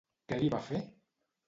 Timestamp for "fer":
0.71-0.81